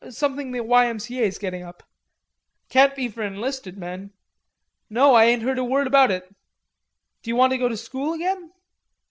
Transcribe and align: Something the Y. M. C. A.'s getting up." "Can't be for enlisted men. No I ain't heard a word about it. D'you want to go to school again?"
Something 0.09 0.49
the 0.49 0.63
Y. 0.63 0.87
M. 0.87 0.97
C. 0.97 1.21
A.'s 1.21 1.37
getting 1.37 1.61
up." 1.61 1.83
"Can't 2.69 2.95
be 2.95 3.07
for 3.07 3.21
enlisted 3.21 3.77
men. 3.77 4.09
No 4.89 5.13
I 5.13 5.25
ain't 5.25 5.43
heard 5.43 5.59
a 5.59 5.63
word 5.63 5.85
about 5.85 6.09
it. 6.09 6.33
D'you 7.21 7.35
want 7.35 7.51
to 7.51 7.59
go 7.59 7.69
to 7.69 7.77
school 7.77 8.13
again?" 8.13 8.51